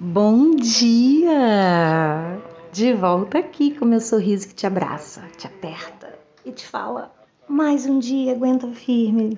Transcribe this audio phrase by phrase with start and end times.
[0.00, 2.40] Bom dia!
[2.72, 7.12] De volta aqui com meu sorriso que te abraça, te aperta e te fala:
[7.48, 9.36] mais um dia, aguenta firme.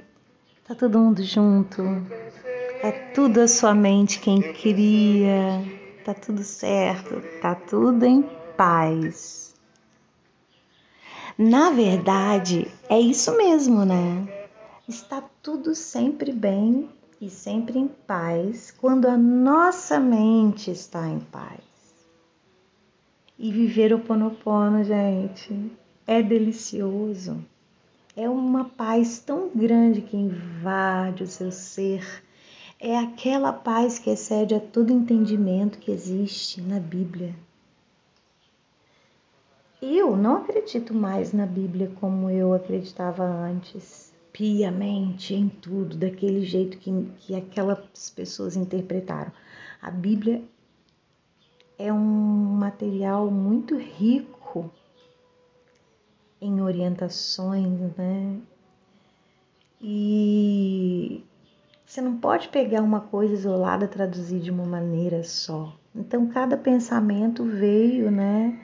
[0.68, 1.82] Tá todo mundo junto.
[2.82, 5.65] É tudo a sua mente quem cria.
[6.04, 8.21] Tá tudo certo, tá tudo em
[8.54, 9.54] paz.
[11.38, 14.29] Na verdade, é isso mesmo, né?
[14.87, 21.60] Está tudo sempre bem e sempre em paz quando a nossa mente está em paz.
[23.38, 25.70] E viver o Ponopono, gente,
[26.06, 27.45] é delicioso.
[28.16, 32.24] É uma paz tão grande que invade o seu ser.
[32.78, 37.34] É aquela paz que excede a todo entendimento que existe na Bíblia.
[39.80, 44.09] Eu não acredito mais na Bíblia como eu acreditava antes
[44.40, 49.30] piamente em tudo, daquele jeito que, que aquelas pessoas interpretaram.
[49.82, 50.42] A Bíblia
[51.78, 54.70] é um material muito rico
[56.40, 58.40] em orientações, né?
[59.78, 61.22] E
[61.84, 65.77] você não pode pegar uma coisa isolada e traduzir de uma maneira só.
[65.95, 68.59] Então, cada pensamento veio, né?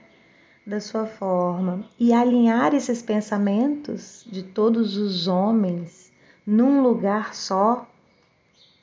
[0.66, 6.12] Da sua forma e alinhar esses pensamentos de todos os homens
[6.44, 7.88] num lugar só,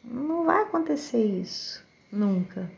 [0.03, 2.72] não vai acontecer isso nunca.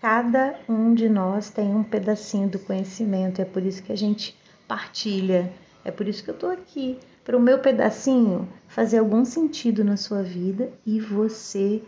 [0.00, 4.36] Cada um de nós tem um pedacinho do conhecimento, é por isso que a gente
[4.66, 5.52] partilha,
[5.84, 9.96] é por isso que eu estou aqui, para o meu pedacinho fazer algum sentido na
[9.96, 11.82] sua vida e você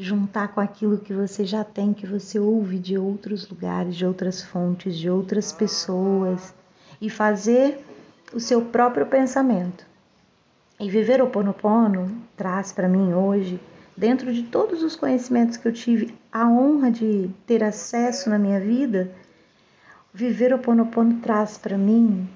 [0.00, 4.40] juntar com aquilo que você já tem, que você ouve de outros lugares, de outras
[4.40, 6.54] fontes, de outras pessoas
[6.98, 7.84] e fazer
[8.32, 9.84] o seu próprio pensamento.
[10.80, 13.60] E viver o Ponopono traz para mim hoje,
[13.94, 18.58] dentro de todos os conhecimentos que eu tive a honra de ter acesso na minha
[18.58, 19.12] vida,
[20.14, 22.26] viver o Ponopono traz para mim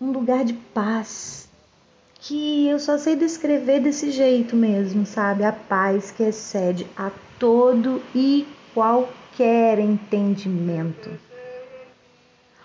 [0.00, 1.49] um lugar de paz,
[2.20, 5.42] que eu só sei descrever desse jeito mesmo, sabe?
[5.42, 11.10] A paz que excede a todo e qualquer entendimento.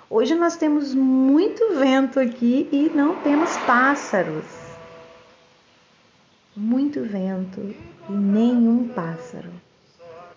[0.10, 4.46] Hoje nós temos muito vento aqui e não temos pássaros.
[6.56, 7.62] Muito vento
[8.10, 9.52] e nenhum pássaro.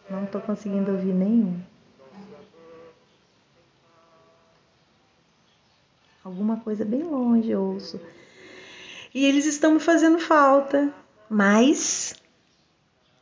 [0.08, 1.60] Não estou conseguindo ouvir nenhum.
[6.24, 8.00] Alguma coisa bem longe eu ouço
[9.18, 10.92] e eles estão me fazendo falta.
[11.28, 12.14] Mas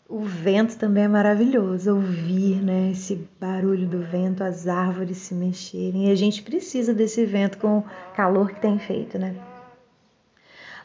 [0.06, 6.08] o vento também é maravilhoso, ouvir né, esse barulho do vento, as árvores se mexerem.
[6.08, 7.84] E a gente precisa desse vento com o
[8.14, 9.36] calor que tem feito, né?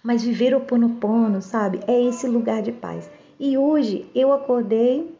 [0.01, 1.81] Mas viver o pono, sabe?
[1.87, 3.11] É esse lugar de paz.
[3.37, 5.13] E hoje eu acordei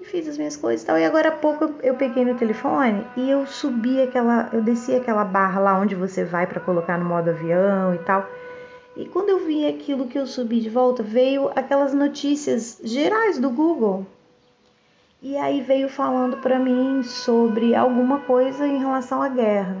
[0.00, 0.96] e fiz as minhas coisas e tal.
[0.96, 5.24] E agora há pouco eu peguei no telefone e eu subi aquela, eu desci aquela
[5.24, 8.26] barra lá onde você vai para colocar no modo avião e tal.
[8.96, 13.50] E quando eu vi aquilo que eu subi de volta, veio aquelas notícias gerais do
[13.50, 14.06] Google.
[15.20, 19.76] E aí veio falando para mim sobre alguma coisa em relação à guerra.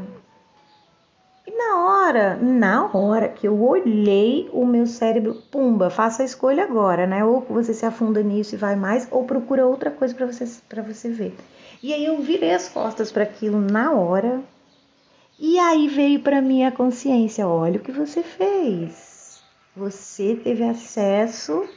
[1.46, 6.64] E na hora, na hora que eu olhei o meu cérebro, pumba, faça a escolha
[6.64, 7.24] agora, né?
[7.24, 10.82] Ou você se afunda nisso e vai mais, ou procura outra coisa para você para
[10.82, 11.34] você ver.
[11.82, 14.42] E aí eu virei as costas para aquilo na hora,
[15.38, 19.42] e aí veio para mim a consciência: olha o que você fez.
[19.76, 21.68] Você teve acesso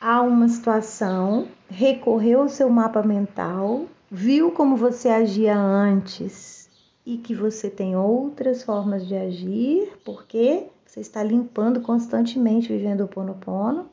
[0.00, 6.70] a uma situação, recorreu ao seu mapa mental, viu como você agia antes
[7.04, 13.08] e que você tem outras formas de agir, porque você está limpando constantemente, vivendo o
[13.08, 13.90] ponopono,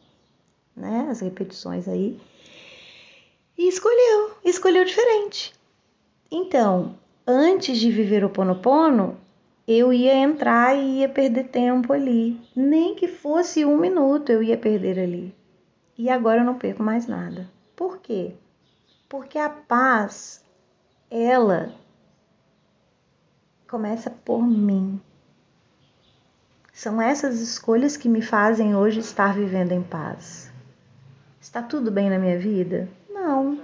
[0.75, 1.08] né?
[1.10, 2.18] As repetições aí.
[3.58, 5.54] E escolheu, escolheu diferente.
[6.31, 6.96] Então,
[7.26, 9.18] antes de viver o Ponopono,
[9.68, 12.40] eu ia entrar e ia perder tempo ali.
[12.56, 15.34] Nem que fosse um minuto eu ia perder ali.
[15.98, 17.50] E agora eu não perco mais nada.
[17.75, 18.34] Por quê?
[19.08, 20.44] Porque a paz,
[21.10, 21.74] ela
[23.68, 25.00] começa por mim.
[26.74, 30.52] São essas escolhas que me fazem hoje estar vivendo em paz.
[31.40, 32.90] Está tudo bem na minha vida?
[33.10, 33.60] Não.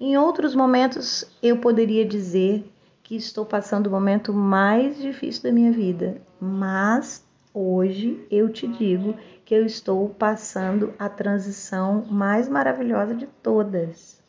[0.00, 2.64] Em outros momentos eu poderia dizer
[3.08, 7.24] que estou passando o momento mais difícil da minha vida, mas
[7.54, 9.14] hoje eu te digo
[9.46, 14.22] que eu estou passando a transição mais maravilhosa de todas.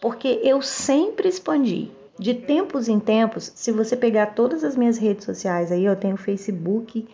[0.00, 1.90] Porque eu sempre expandi.
[2.16, 6.16] De tempos em tempos, se você pegar todas as minhas redes sociais aí, eu tenho
[6.16, 7.08] Facebook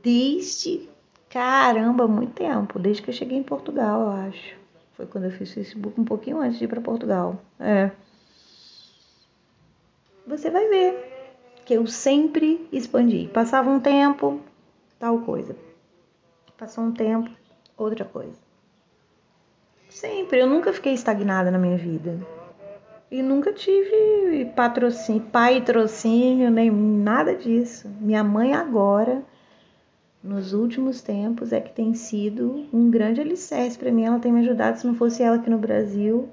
[0.00, 0.88] desde
[1.28, 4.54] caramba, muito tempo, desde que eu cheguei em Portugal, eu acho.
[4.92, 7.42] Foi quando eu fiz Facebook um pouquinho antes de ir para Portugal.
[7.58, 7.90] É.
[10.26, 11.16] Você vai ver
[11.64, 13.30] que eu sempre expandi.
[13.32, 14.40] Passava um tempo,
[14.98, 15.54] tal coisa.
[16.58, 17.30] Passou um tempo,
[17.76, 18.36] outra coisa.
[19.88, 22.18] Sempre, eu nunca fiquei estagnada na minha vida.
[23.08, 27.88] E nunca tive patrocínio, patrocínio, nem nada disso.
[28.00, 29.22] Minha mãe agora,
[30.20, 34.04] nos últimos tempos, é que tem sido um grande alicerce para mim.
[34.04, 34.78] Ela tem me ajudado.
[34.78, 36.28] Se não fosse ela aqui no Brasil,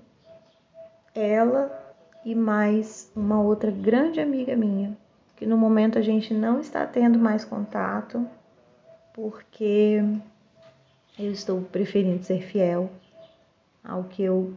[1.14, 1.83] ela
[2.26, 4.98] e mais uma outra grande amiga minha,
[5.36, 8.26] que no momento a gente não está tendo mais contato,
[9.14, 10.02] porque
[11.20, 12.90] eu estou preferindo ser fiel
[13.84, 14.54] ao que eu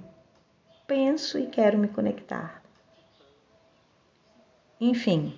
[0.86, 2.62] penso e quero me conectar.
[4.80, 5.34] Enfim,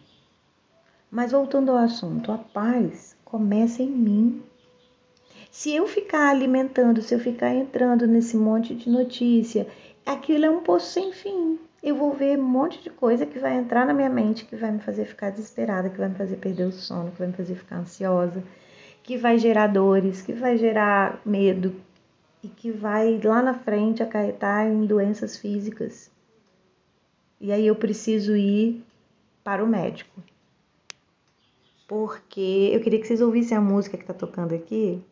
[1.10, 4.42] mas voltando ao assunto, a paz começa em mim.
[5.50, 9.66] Se eu ficar alimentando, se eu ficar entrando nesse monte de notícia,
[10.04, 11.58] aquilo é um poço sem fim.
[11.82, 14.72] Eu vou ver um monte de coisa que vai entrar na minha mente, que vai
[14.72, 17.54] me fazer ficar desesperada, que vai me fazer perder o sono, que vai me fazer
[17.54, 18.42] ficar ansiosa,
[19.02, 21.74] que vai gerar dores, que vai gerar medo,
[22.42, 26.10] e que vai lá na frente acarretar em doenças físicas.
[27.40, 28.84] E aí eu preciso ir
[29.42, 30.22] para o médico.
[31.86, 35.02] Porque eu queria que vocês ouvissem a música que está tocando aqui.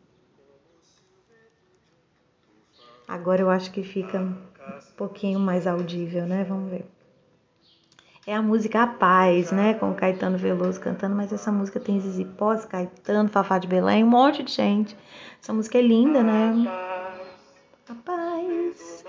[3.07, 4.37] Agora eu acho que fica
[4.67, 6.43] um pouquinho mais audível, né?
[6.43, 6.85] Vamos ver.
[8.25, 9.73] É a música A Paz, né?
[9.75, 14.09] Com Caetano Veloso cantando, mas essa música tem Zizi Pós, Caetano, Fafá de Belém, um
[14.09, 14.97] monte de gente.
[15.41, 16.53] Essa música é linda, né?
[17.89, 19.05] A paz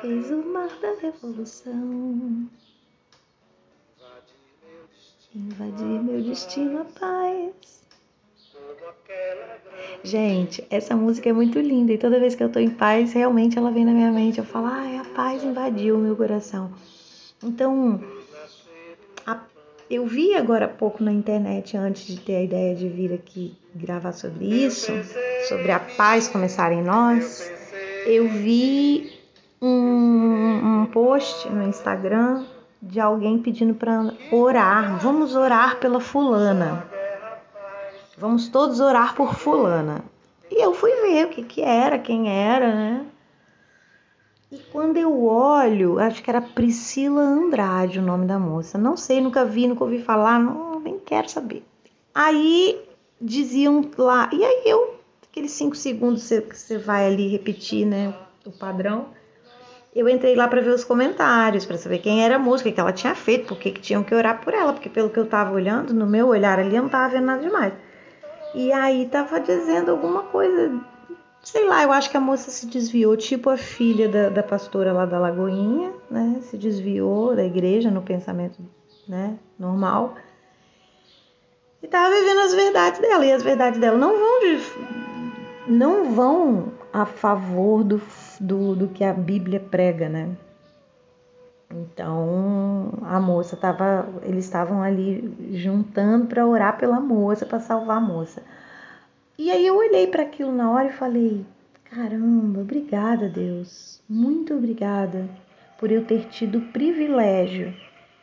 [0.00, 2.48] fez o mar da revolução.
[5.34, 7.79] Invadir meu destino, a paz.
[10.02, 13.58] Gente, essa música é muito linda e toda vez que eu tô em paz, realmente
[13.58, 14.38] ela vem na minha mente.
[14.38, 16.72] Eu falo, ai, a paz invadiu o meu coração.
[17.42, 18.02] Então,
[19.26, 19.40] a,
[19.90, 23.54] eu vi agora há pouco na internet, antes de ter a ideia de vir aqui
[23.74, 24.92] gravar sobre isso,
[25.48, 27.50] sobre a paz começar em nós
[28.06, 29.12] eu vi
[29.60, 32.44] um, um post no Instagram
[32.80, 34.98] de alguém pedindo para orar.
[34.98, 36.89] Vamos orar pela fulana.
[38.20, 40.04] Vamos todos orar por fulana.
[40.50, 43.06] E eu fui ver o que, que era, quem era, né?
[44.52, 48.76] E quando eu olho, acho que era Priscila Andrade o nome da moça.
[48.76, 51.64] Não sei, nunca vi, nunca ouvi falar, não, nem quero saber.
[52.14, 52.78] Aí
[53.18, 54.96] diziam lá, e aí eu
[55.30, 58.12] aqueles cinco segundos que você vai ali repetir, né,
[58.44, 59.06] o padrão.
[59.96, 62.92] Eu entrei lá para ver os comentários, para saber quem era a música que ela
[62.92, 65.94] tinha feito, por que tinham que orar por ela, porque pelo que eu tava olhando,
[65.94, 67.72] no meu olhar ali, eu não tava vendo nada demais.
[68.54, 70.80] E aí tava dizendo alguma coisa,
[71.42, 74.92] sei lá, eu acho que a moça se desviou, tipo a filha da, da pastora
[74.92, 78.58] lá da Lagoinha, né, se desviou da igreja no pensamento,
[79.06, 80.14] né, normal.
[81.82, 84.60] E tava vivendo as verdades dela, e as verdades dela não vão de
[85.66, 88.02] não vão a favor do,
[88.40, 90.36] do, do que a Bíblia prega, né?
[91.72, 98.00] Então a moça tava, eles estavam ali juntando para orar pela moça, para salvar a
[98.00, 98.42] moça.
[99.38, 101.46] E aí eu olhei para aquilo na hora e falei:
[101.84, 105.28] caramba, obrigada, Deus, muito obrigada
[105.78, 107.72] por eu ter tido o privilégio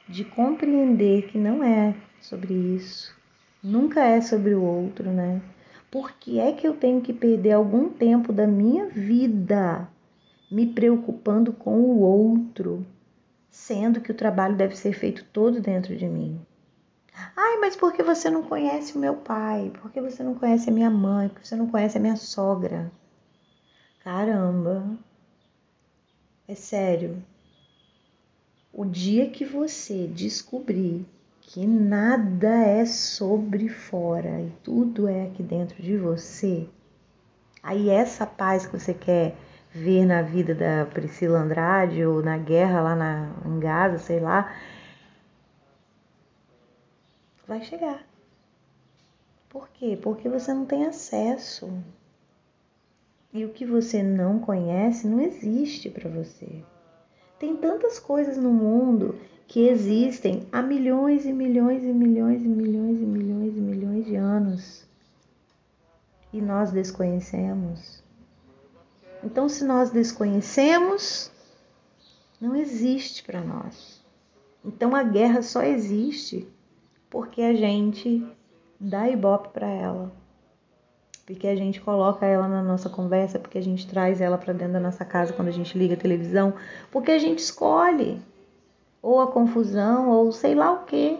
[0.07, 3.15] de compreender que não é sobre isso,
[3.63, 5.41] nunca é sobre o outro, né?
[5.89, 9.87] Por que é que eu tenho que perder algum tempo da minha vida
[10.51, 12.85] me preocupando com o outro,
[13.57, 16.39] sendo que o trabalho deve ser feito todo dentro de mim?
[17.35, 19.71] Ai, mas por que você não conhece o meu pai?
[19.81, 21.27] Por que você não conhece a minha mãe?
[21.27, 22.91] Por que você não conhece a minha sogra?
[24.03, 24.95] Caramba!
[26.47, 27.21] É sério.
[28.71, 31.05] O dia que você descobrir
[31.41, 36.69] que nada é sobre fora e tudo é aqui dentro de você.
[37.63, 39.35] Aí essa paz que você quer
[39.77, 44.53] ver na vida da Priscila Andrade ou na guerra lá na, em Gaza, sei lá,
[47.47, 48.03] vai chegar.
[49.49, 49.97] Por quê?
[50.01, 51.71] Porque você não tem acesso.
[53.33, 56.63] E o que você não conhece não existe para você.
[57.39, 59.15] Tem tantas coisas no mundo
[59.47, 64.15] que existem há milhões e milhões e milhões e milhões e milhões e milhões de
[64.15, 64.87] anos
[66.33, 68.03] e nós desconhecemos.
[69.23, 71.31] Então, se nós desconhecemos,
[72.39, 74.01] não existe para nós.
[74.63, 76.47] Então, a guerra só existe
[77.09, 78.25] porque a gente
[78.79, 80.11] dá ibope para ela.
[81.25, 84.73] porque a gente coloca ela na nossa conversa, porque a gente traz ela para dentro
[84.73, 86.53] da nossa casa quando a gente liga a televisão,
[86.89, 88.21] porque a gente escolhe
[89.01, 91.19] ou a confusão ou sei lá o que.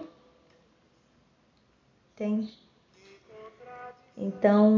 [2.16, 2.50] Tem.
[4.16, 4.72] Então,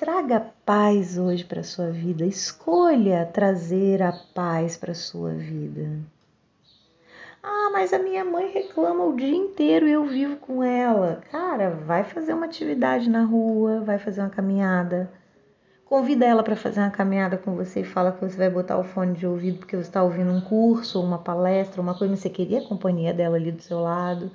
[0.00, 2.24] traga paz hoje para sua vida.
[2.24, 6.00] Escolha trazer a paz para sua vida.
[7.42, 11.20] Ah, mas a minha mãe reclama o dia inteiro e eu vivo com ela.
[11.30, 15.12] Cara, vai fazer uma atividade na rua, vai fazer uma caminhada.
[15.84, 18.84] Convida ela para fazer uma caminhada com você e fala que você vai botar o
[18.84, 22.30] fone de ouvido porque você está ouvindo um curso, uma palestra, uma coisa, mas você
[22.30, 24.30] queria a companhia dela ali do seu lado,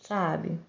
[0.00, 0.60] sabe?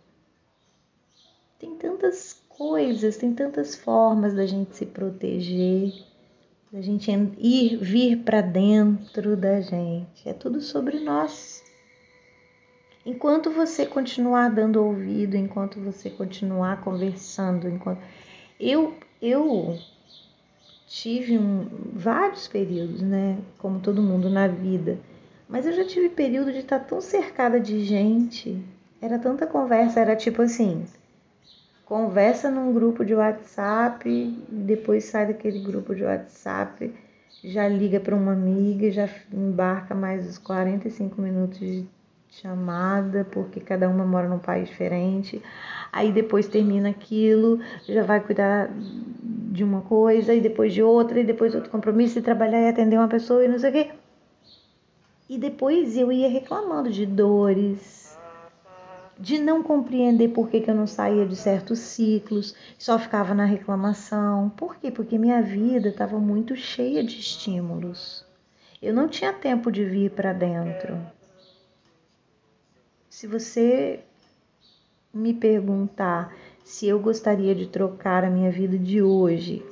[1.59, 5.91] Tem tantas coisas, tem tantas formas da gente se proteger
[6.71, 10.29] da gente ir vir para dentro da gente.
[10.29, 11.63] É tudo sobre nós.
[13.03, 17.99] Enquanto você continuar dando ouvido, enquanto você continuar conversando, enquanto
[18.59, 19.77] eu eu
[20.87, 24.99] tive um, vários períodos, né, como todo mundo na vida,
[25.49, 28.63] mas eu já tive período de estar tão cercada de gente,
[29.01, 30.85] era tanta conversa, era tipo assim,
[31.91, 34.09] conversa num grupo de WhatsApp,
[34.47, 36.89] depois sai daquele grupo de WhatsApp,
[37.43, 41.85] já liga para uma amiga, já embarca mais os 45 minutos de
[42.29, 45.41] chamada, porque cada uma mora num país diferente.
[45.91, 48.69] Aí depois termina aquilo, já vai cuidar
[49.51, 52.95] de uma coisa, e depois de outra, e depois outro compromisso, e trabalhar e atender
[52.95, 53.91] uma pessoa e não sei o quê.
[55.29, 58.00] E depois eu ia reclamando de dores,
[59.21, 63.45] de não compreender por que, que eu não saía de certos ciclos, só ficava na
[63.45, 64.49] reclamação.
[64.49, 64.89] Por quê?
[64.89, 68.25] Porque minha vida estava muito cheia de estímulos.
[68.81, 70.99] Eu não tinha tempo de vir para dentro.
[73.11, 73.99] Se você
[75.13, 79.63] me perguntar se eu gostaria de trocar a minha vida de hoje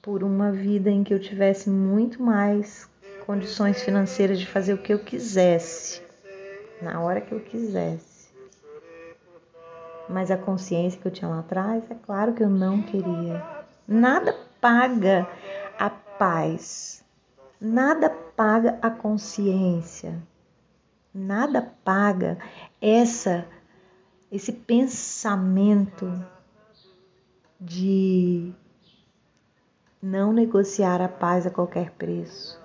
[0.00, 2.88] por uma vida em que eu tivesse muito mais
[3.26, 6.05] condições financeiras de fazer o que eu quisesse,
[6.80, 8.26] na hora que eu quisesse.
[10.08, 13.44] Mas a consciência que eu tinha lá atrás, é claro que eu não queria.
[13.86, 15.28] Nada paga
[15.78, 17.04] a paz,
[17.60, 20.22] nada paga a consciência,
[21.12, 22.38] nada paga
[22.80, 23.46] essa
[24.30, 26.12] esse pensamento
[27.60, 28.52] de
[30.02, 32.60] não negociar a paz a qualquer preço.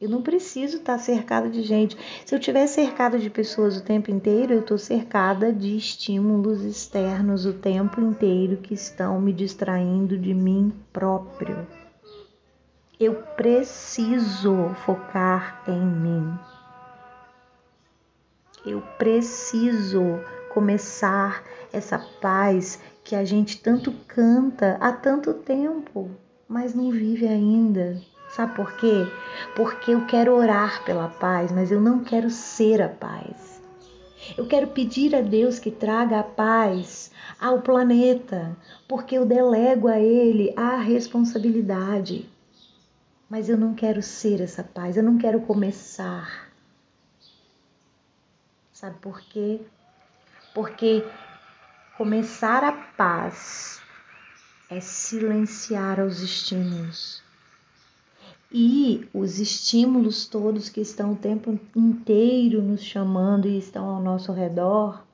[0.00, 1.94] Eu não preciso estar cercada de gente.
[2.24, 7.44] Se eu estiver cercada de pessoas o tempo inteiro, eu estou cercada de estímulos externos
[7.44, 11.66] o tempo inteiro que estão me distraindo de mim próprio.
[12.98, 16.38] Eu preciso focar em mim.
[18.64, 26.10] Eu preciso começar essa paz que a gente tanto canta há tanto tempo,
[26.48, 28.00] mas não vive ainda.
[28.30, 29.10] Sabe por quê?
[29.56, 33.60] Porque eu quero orar pela paz, mas eu não quero ser a paz.
[34.36, 37.10] Eu quero pedir a Deus que traga a paz
[37.40, 38.56] ao planeta,
[38.86, 42.30] porque eu delego a Ele a responsabilidade.
[43.28, 46.48] Mas eu não quero ser essa paz, eu não quero começar.
[48.72, 49.60] Sabe por quê?
[50.54, 51.04] Porque
[51.96, 53.82] começar a paz
[54.70, 57.28] é silenciar os estímulos
[58.52, 64.32] e os estímulos todos que estão o tempo inteiro nos chamando e estão ao nosso
[64.32, 65.04] redor,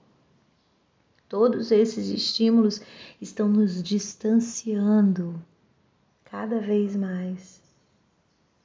[1.29, 2.81] todos esses estímulos
[3.21, 5.35] estão nos distanciando
[6.25, 7.61] cada vez mais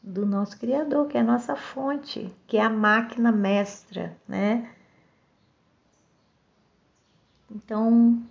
[0.02, 4.70] do nosso Criador, que é a nossa fonte, que é a máquina mestra, né?
[7.54, 8.24] Então,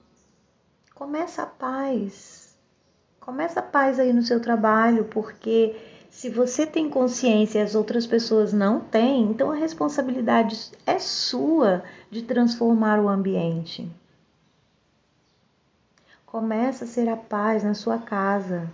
[0.94, 2.58] começa a paz.
[3.20, 5.76] Começa a paz aí no seu trabalho, porque
[6.10, 11.84] se você tem consciência e as outras pessoas não têm, então a responsabilidade é sua
[12.10, 13.88] de transformar o ambiente.
[16.26, 18.68] Começa a ser a paz na sua casa,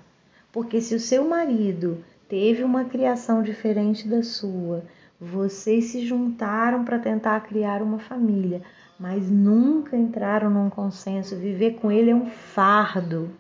[0.51, 4.83] porque se o seu marido teve uma criação diferente da sua,
[5.21, 8.63] vocês se juntaram para tentar criar uma família,
[8.99, 11.37] mas nunca entraram num consenso.
[11.37, 13.31] Viver com ele é um fardo.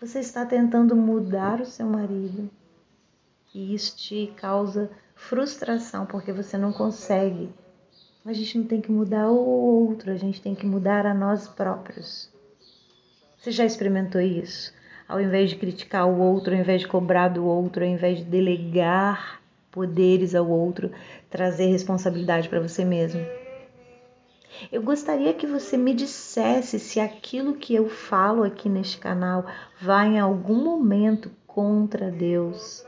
[0.00, 2.48] Você está tentando mudar o seu marido
[3.54, 7.50] e isso te causa frustração porque você não consegue.
[8.24, 11.48] A gente não tem que mudar o outro, a gente tem que mudar a nós
[11.48, 12.30] próprios.
[13.38, 14.72] Você já experimentou isso?
[15.08, 18.24] Ao invés de criticar o outro, ao invés de cobrar do outro, ao invés de
[18.24, 19.40] delegar
[19.70, 20.90] poderes ao outro,
[21.30, 23.20] trazer responsabilidade para você mesmo.
[24.70, 29.46] Eu gostaria que você me dissesse se aquilo que eu falo aqui neste canal
[29.80, 32.84] vai em algum momento contra Deus,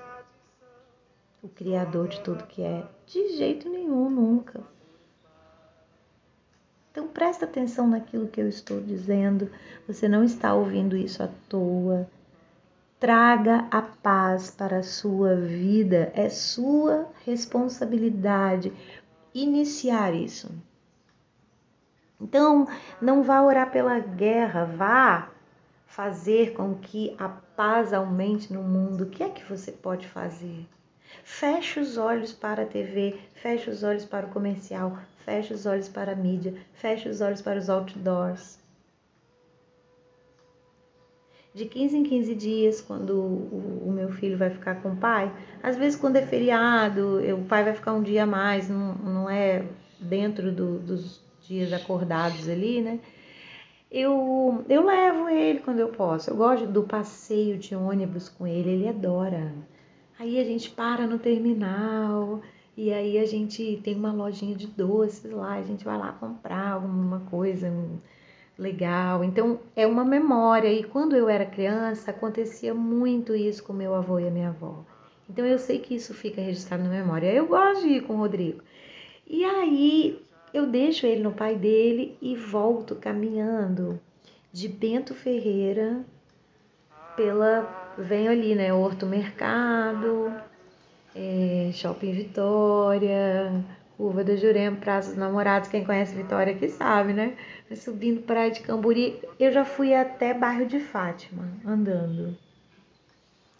[1.42, 2.86] o Criador de tudo que é.
[3.06, 4.60] De jeito nenhum, nunca.
[6.90, 9.50] Então presta atenção naquilo que eu estou dizendo.
[9.88, 12.08] Você não está ouvindo isso à toa.
[13.00, 16.12] Traga a paz para a sua vida.
[16.14, 18.72] É sua responsabilidade
[19.34, 20.48] iniciar isso.
[22.20, 22.68] Então,
[23.00, 25.28] não vá orar pela guerra, vá
[25.86, 29.04] fazer com que a paz aumente no mundo.
[29.04, 30.68] O que é que você pode fazer?
[31.24, 35.88] Feche os olhos para a TV, feche os olhos para o comercial, feche os olhos
[35.88, 38.58] para a mídia, feche os olhos para os outdoors.
[41.54, 45.30] De 15 em 15 dias, quando o, meu filho vai ficar com o pai,
[45.62, 49.30] às vezes quando é feriado, o pai vai ficar um dia a mais, não, não
[49.30, 49.62] é
[50.00, 52.98] dentro do, dos dias acordados ali, né?
[53.90, 56.30] Eu, eu levo ele quando eu posso.
[56.30, 59.52] Eu gosto do passeio de ônibus com ele, ele adora.
[60.22, 62.40] Aí a gente para no terminal
[62.76, 66.74] e aí a gente tem uma lojinha de doces lá, a gente vai lá comprar
[66.74, 67.68] alguma coisa
[68.56, 69.24] legal.
[69.24, 70.72] Então é uma memória.
[70.72, 74.84] E quando eu era criança, acontecia muito isso com meu avô e a minha avó.
[75.28, 77.26] Então eu sei que isso fica registrado na memória.
[77.26, 78.62] Eu gosto de ir com o Rodrigo.
[79.26, 80.24] E aí
[80.54, 83.98] eu deixo ele no pai dele e volto caminhando
[84.52, 86.06] de Bento Ferreira
[87.16, 88.72] pela venho ali, né?
[88.72, 90.32] Horto Mercado,
[91.14, 93.64] é, Shopping Vitória,
[93.96, 95.68] Curva do Jurema, Praça dos Namorados.
[95.68, 97.36] Quem conhece Vitória aqui sabe, né?
[97.76, 99.20] Subindo Praia de Camburi.
[99.38, 102.36] Eu já fui até bairro de Fátima, andando.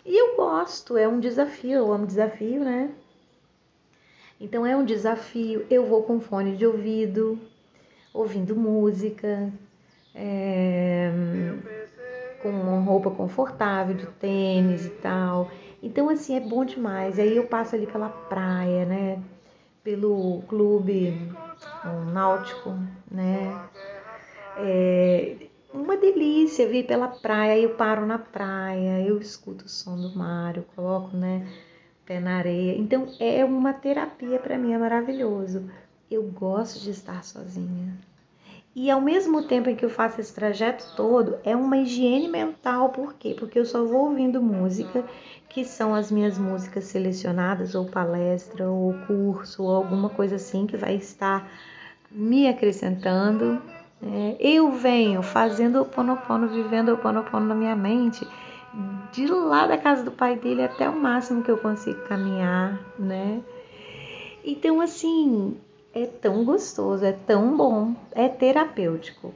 [0.05, 2.91] E eu gosto, é um desafio, eu amo desafio, né?
[4.41, 5.65] Então é um desafio.
[5.71, 7.39] Eu vou com fone de ouvido,
[8.13, 9.53] ouvindo música.
[10.15, 11.11] É
[12.43, 15.51] com uma roupa confortável, de tênis e tal.
[15.83, 17.19] Então, assim, é bom demais.
[17.19, 19.23] Aí eu passo ali pela praia, né?
[19.83, 21.33] Pelo clube
[21.85, 22.71] um náutico,
[23.11, 23.69] né?
[24.59, 25.37] É
[25.73, 27.59] uma delícia vir pela praia.
[27.59, 31.47] Eu paro na praia, eu escuto o som do mar, eu coloco, né?
[32.05, 32.77] Pé na areia.
[32.77, 35.71] Então, é uma terapia para mim, é maravilhoso.
[36.11, 37.97] Eu gosto de estar sozinha.
[38.75, 42.89] E ao mesmo tempo em que eu faço esse trajeto todo, é uma higiene mental,
[42.89, 43.37] por quê?
[43.39, 45.05] Porque eu só vou ouvindo música,
[45.49, 50.77] que são as minhas músicas selecionadas, ou palestra, ou curso, ou alguma coisa assim que
[50.79, 51.47] vai estar
[52.11, 53.61] me acrescentando.
[54.03, 58.27] É, eu venho fazendo o ponopono, vivendo o ponopono na minha mente,
[59.13, 63.43] de lá da casa do pai dele até o máximo que eu consigo caminhar, né?
[64.43, 65.57] Então, assim,
[65.95, 69.35] é tão gostoso, é tão bom, é terapêutico,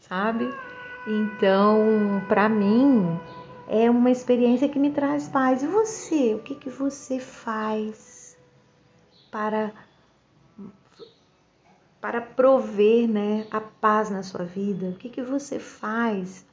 [0.00, 0.48] sabe?
[1.06, 3.18] Então, para mim,
[3.68, 5.62] é uma experiência que me traz paz.
[5.62, 8.36] E você, o que que você faz
[9.30, 9.72] para
[12.00, 14.86] para prover, né, a paz na sua vida?
[14.86, 16.46] O que que você faz?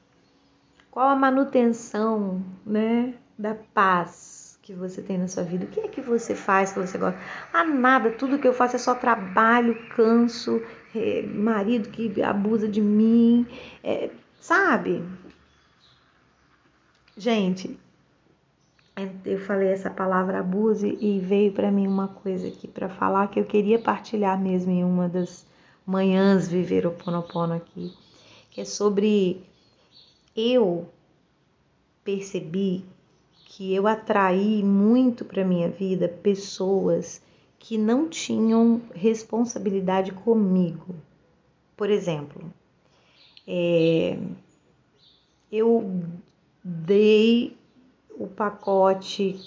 [0.90, 4.45] Qual a manutenção, né, da paz?
[4.66, 5.66] Que você tem na sua vida?
[5.66, 7.20] O que é que você faz que você gosta?
[7.54, 10.60] Ah, nada, tudo que eu faço é só trabalho, canso,
[10.96, 13.46] é, marido que abusa de mim,
[13.84, 14.10] é,
[14.42, 15.04] sabe?
[17.16, 17.80] Gente,
[19.24, 23.40] eu falei essa palavra abuse e veio para mim uma coisa aqui para falar que
[23.40, 25.46] eu queria partilhar mesmo em uma das
[25.86, 27.94] manhãs viver o Ponopono aqui,
[28.50, 29.44] que é sobre
[30.36, 30.90] eu
[32.04, 32.84] percebi
[33.56, 37.22] que eu atraí muito para minha vida pessoas
[37.58, 40.94] que não tinham responsabilidade comigo.
[41.78, 42.52] Por exemplo,
[43.48, 44.20] é,
[45.50, 46.02] eu
[46.62, 47.56] dei
[48.20, 49.40] o pacote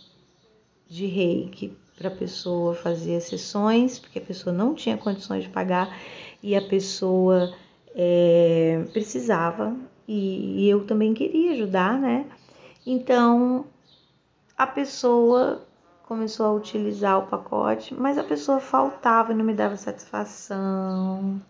[0.88, 5.51] de reiki para a pessoa fazer as sessões, porque a pessoa não tinha condições de
[5.51, 5.94] pagar
[6.42, 7.55] e a pessoa
[7.94, 12.25] é, precisava, e, e eu também queria ajudar, né?
[12.87, 13.66] Então
[14.59, 15.64] a pessoa
[16.03, 21.40] começou a utilizar o pacote, mas a pessoa faltava e não me dava satisfação.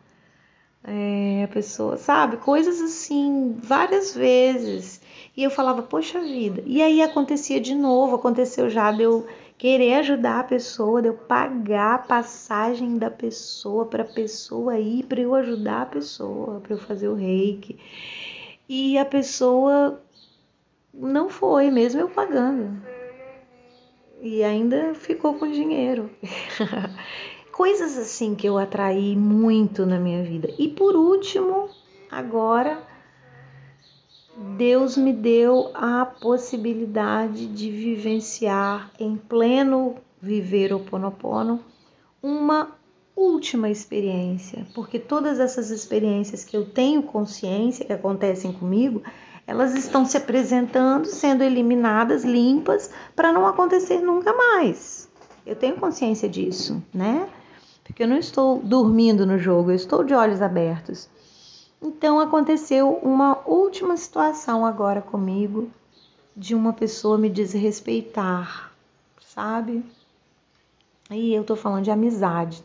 [0.85, 5.01] É, a pessoa, sabe, coisas assim, várias vezes.
[5.35, 6.62] E eu falava, poxa vida.
[6.66, 11.14] E aí acontecia de novo, aconteceu já de eu querer ajudar a pessoa, de eu
[11.14, 16.75] pagar a passagem da pessoa para a pessoa ir, para eu ajudar a pessoa, para
[16.75, 17.79] eu fazer o reiki.
[18.68, 20.01] E a pessoa
[20.92, 22.97] não foi, mesmo eu pagando
[24.20, 26.11] e ainda ficou com dinheiro.
[27.52, 30.52] Coisas assim que eu atraí muito na minha vida.
[30.59, 31.68] E por último,
[32.11, 32.81] agora
[34.57, 41.61] Deus me deu a possibilidade de vivenciar em pleno viver o Ponopono
[42.22, 42.76] uma
[43.16, 49.02] última experiência, porque todas essas experiências que eu tenho consciência que acontecem comigo,
[49.48, 55.08] elas estão se apresentando, sendo eliminadas, limpas, para não acontecer nunca mais.
[55.46, 57.26] Eu tenho consciência disso, né?
[57.82, 61.08] Porque eu não estou dormindo no jogo, eu estou de olhos abertos.
[61.80, 65.70] Então aconteceu uma última situação agora comigo
[66.37, 68.70] de uma pessoa me desrespeitar,
[69.18, 69.82] sabe?
[71.11, 72.62] E eu tô falando de amizade.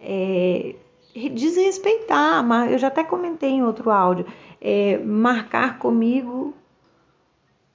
[0.00, 0.74] É,
[1.14, 4.26] desrespeitar, eu já até comentei em outro áudio,
[4.60, 6.54] é, marcar comigo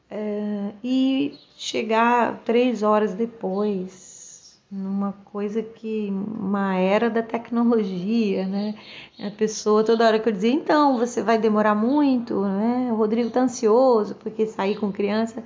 [0.09, 8.75] é, e chegar três horas depois, numa coisa que uma era da tecnologia, né?
[9.19, 12.89] A pessoa toda hora que eu dizia, então, você vai demorar muito, né?
[12.91, 15.43] O Rodrigo tá ansioso porque sair com criança.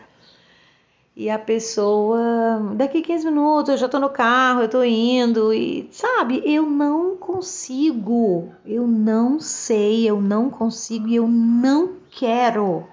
[1.19, 5.89] E a pessoa, daqui 15 minutos, eu já tô no carro, eu tô indo e
[5.91, 8.53] sabe, eu não consigo.
[8.65, 12.87] Eu não sei, eu não consigo e eu não quero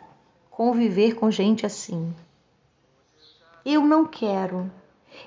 [0.51, 2.13] conviver com gente assim.
[3.65, 4.69] Eu não quero.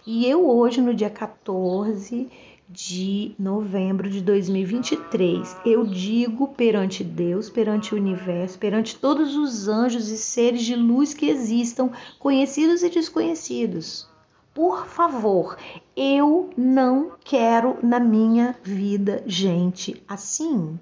[0.06, 2.30] E eu hoje, no dia 14
[2.70, 10.10] de novembro de 2023, eu digo perante Deus, perante o universo, perante todos os anjos
[10.10, 14.08] e seres de luz que existam, conhecidos e desconhecidos.
[14.54, 15.58] Por favor,
[15.98, 20.78] eu não quero na minha vida gente assim.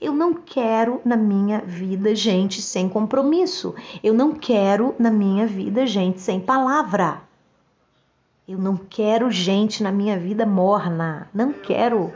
[0.00, 3.74] Eu não quero na minha vida gente sem compromisso.
[4.02, 7.20] Eu não quero na minha vida gente sem palavra.
[8.46, 11.28] Eu não quero gente na minha vida morna.
[11.32, 12.12] Não quero.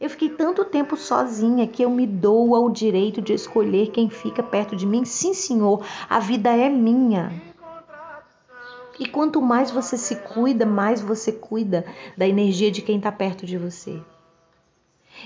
[0.00, 4.42] Eu fiquei tanto tempo sozinha que eu me dou ao direito de escolher quem fica
[4.42, 5.04] perto de mim.
[5.04, 7.32] Sim, senhor, a vida é minha.
[8.98, 11.84] E quanto mais você se cuida, mais você cuida
[12.16, 14.00] da energia de quem está perto de você.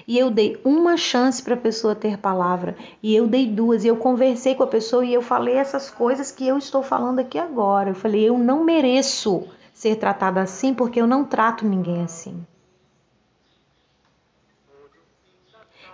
[0.06, 3.88] E eu dei uma chance para a pessoa ter palavra, e eu dei duas, e
[3.88, 7.38] eu conversei com a pessoa e eu falei essas coisas que eu estou falando aqui
[7.38, 7.90] agora.
[7.90, 12.44] Eu falei, eu não mereço ser tratada assim porque eu não trato ninguém assim.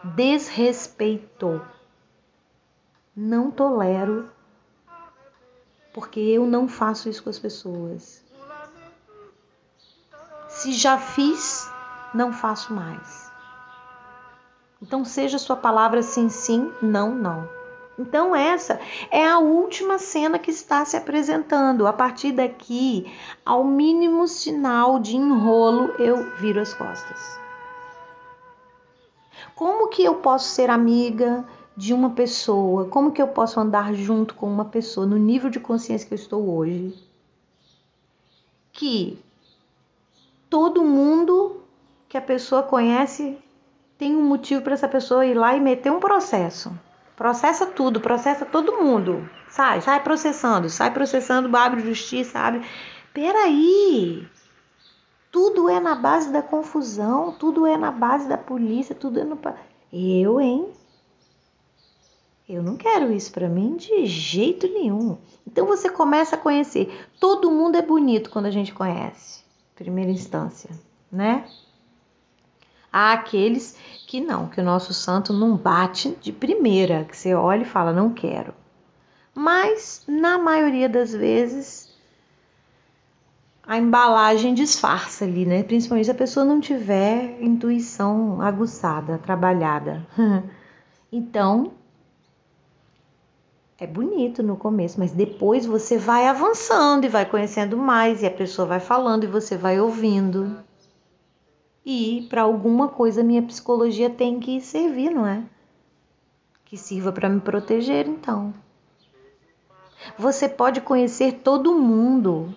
[0.03, 1.61] Desrespeito.
[3.17, 4.29] Não tolero
[5.95, 8.25] porque eu não faço isso com as pessoas.
[10.49, 11.71] Se já fiz,
[12.13, 13.31] não faço mais.
[14.87, 17.49] Então, seja sua palavra sim, sim, não, não.
[17.99, 18.79] Então, essa
[19.11, 21.87] é a última cena que está se apresentando.
[21.87, 23.11] A partir daqui,
[23.47, 27.41] ao mínimo sinal de enrolo, eu viro as costas.
[29.55, 32.85] Como que eu posso ser amiga de uma pessoa?
[32.85, 36.19] Como que eu posso andar junto com uma pessoa no nível de consciência que eu
[36.19, 36.95] estou hoje?
[38.71, 39.19] Que
[40.51, 41.63] todo mundo
[42.07, 43.39] que a pessoa conhece
[44.05, 46.71] tem um motivo para essa pessoa ir lá e meter um processo.
[47.17, 49.27] Processa tudo, processa todo mundo.
[49.49, 52.61] Sai, sai processando, sai processando, abre justiça, abre.
[53.15, 54.29] Peraí!
[55.33, 59.39] Tudo é na base da confusão, tudo é na base da polícia, tudo é no.
[59.91, 60.69] Eu, hein?
[62.47, 65.17] Eu não quero isso para mim de jeito nenhum.
[65.47, 67.09] Então você começa a conhecer.
[67.19, 69.43] Todo mundo é bonito quando a gente conhece,
[69.75, 70.69] primeira instância,
[71.11, 71.47] né?
[72.97, 73.77] Há aqueles
[74.07, 77.93] que não, que o nosso santo não bate de primeira, que você olha e fala,
[77.93, 78.55] não quero.
[79.35, 81.93] Mas, na maioria das vezes,
[83.67, 85.65] a embalagem disfarça ali, né?
[85.65, 90.07] Principalmente se a pessoa não tiver intuição aguçada, trabalhada.
[91.11, 91.73] então,
[93.77, 98.31] é bonito no começo, mas depois você vai avançando e vai conhecendo mais, e a
[98.31, 100.63] pessoa vai falando e você vai ouvindo.
[101.85, 105.45] E para alguma coisa minha psicologia tem que servir, não é?
[106.65, 108.55] Que sirva para me proteger, então.
[110.19, 112.55] Você pode conhecer todo mundo,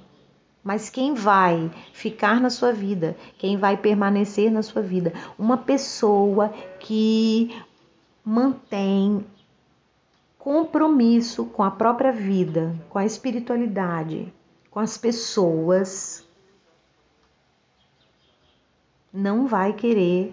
[0.63, 6.49] mas quem vai ficar na sua vida, quem vai permanecer na sua vida, uma pessoa
[6.79, 7.55] que
[8.23, 9.25] mantém
[10.37, 14.33] compromisso com a própria vida, com a espiritualidade,
[14.69, 16.26] com as pessoas,
[19.17, 20.31] não vai querer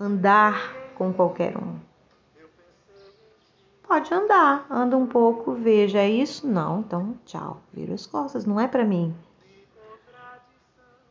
[0.00, 1.76] andar com qualquer um.
[3.86, 6.46] Pode andar, anda um pouco, veja é isso?
[6.46, 9.14] Não, então tchau, vira as costas, não é para mim.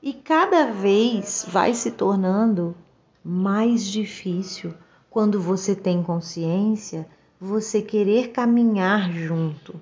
[0.02, 2.76] E cada vez vai se tornando
[3.24, 4.74] mais difícil
[5.12, 7.08] quando você tem consciência,
[7.40, 9.80] você querer caminhar junto.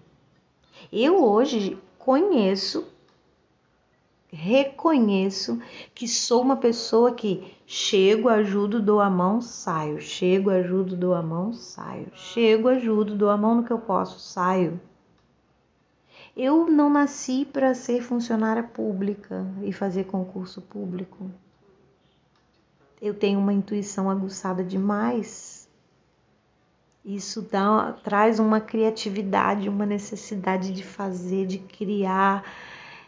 [0.92, 2.86] Eu hoje conheço,
[4.32, 5.60] reconheço
[5.94, 10.02] que sou uma pessoa que chego, ajudo, dou a mão, saio.
[10.02, 12.12] Chego, ajudo, dou a mão, saio.
[12.14, 14.80] Chego, ajudo, dou a mão no que eu posso, saio.
[16.36, 21.32] Eu não nasci para ser funcionária pública e fazer concurso público.
[23.02, 25.70] Eu tenho uma intuição aguçada demais.
[27.06, 32.44] Isso dá, traz uma criatividade, uma necessidade de fazer, de criar.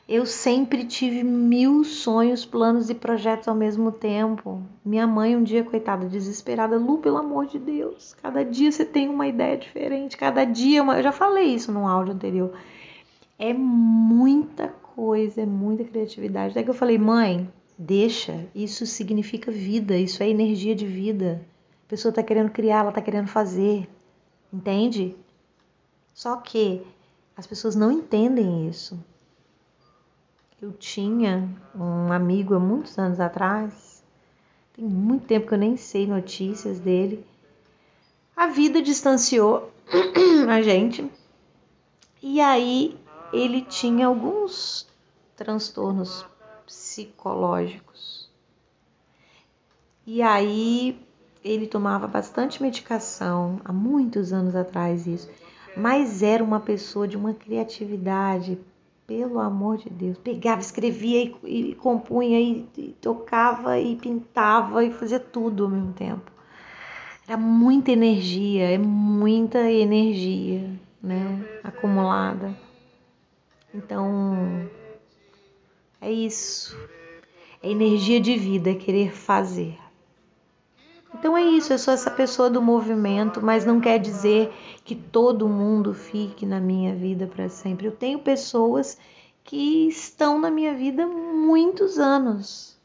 [0.08, 4.62] Eu sempre tive mil sonhos, planos e projetos ao mesmo tempo.
[4.86, 9.10] Minha mãe, um dia, coitada, desesperada, Lu, pelo amor de Deus, cada dia você tem
[9.10, 10.98] uma ideia diferente, cada dia, uma...
[10.98, 12.54] eu já falei isso num áudio anterior
[13.40, 16.54] é muita coisa, é muita criatividade.
[16.54, 21.46] Daí que eu falei, mãe, deixa, isso significa vida, isso é energia de vida.
[21.86, 23.88] A pessoa está querendo criar, ela está querendo fazer,
[24.52, 25.16] entende?
[26.14, 26.82] Só que
[27.36, 29.00] as pessoas não entendem isso.
[30.60, 34.04] Eu tinha um amigo há muitos anos atrás,
[34.74, 37.24] tem muito tempo que eu nem sei notícias dele.
[38.36, 39.72] A vida distanciou
[40.50, 41.08] a gente.
[42.24, 42.98] E aí
[43.32, 44.88] ele tinha alguns
[45.36, 46.26] transtornos
[46.66, 48.28] psicológicos.
[50.08, 51.00] E aí
[51.44, 55.30] ele tomava bastante medicação, há muitos anos atrás isso,
[55.76, 58.58] mas era uma pessoa de uma criatividade,
[59.08, 60.18] pelo amor de Deus.
[60.18, 65.94] Pegava, escrevia e, e compunha e, e tocava e pintava e fazia tudo ao mesmo
[65.94, 66.30] tempo.
[67.26, 70.70] Era muita energia, é muita energia,
[71.02, 72.56] né, acumulada.
[73.74, 74.70] Então,
[76.00, 76.78] é isso.
[77.62, 79.78] É energia de vida, é querer fazer.
[81.14, 85.48] Então é isso, eu sou essa pessoa do movimento, mas não quer dizer que todo
[85.48, 87.88] mundo fique na minha vida para sempre.
[87.88, 88.98] Eu tenho pessoas
[89.44, 92.78] que estão na minha vida muitos anos,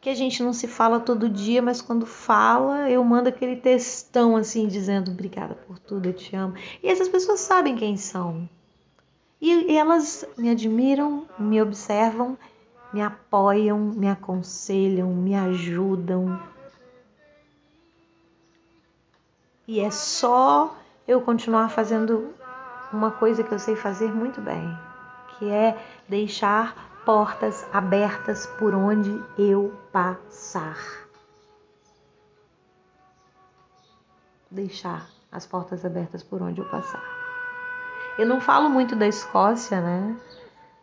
[0.00, 4.36] que a gente não se fala todo dia, mas quando fala, eu mando aquele textão
[4.36, 6.54] assim dizendo obrigada por tudo, eu te amo.
[6.82, 8.48] E essas pessoas sabem quem são.
[9.40, 12.36] E elas me admiram, me observam,
[12.92, 16.40] me apoiam, me aconselham, me ajudam.
[19.68, 20.74] E é só
[21.06, 22.34] eu continuar fazendo
[22.90, 24.74] uma coisa que eu sei fazer muito bem,
[25.36, 25.76] que é
[26.08, 30.78] deixar portas abertas por onde eu passar.
[34.50, 37.04] Deixar as portas abertas por onde eu passar.
[38.18, 40.16] Eu não falo muito da Escócia, né?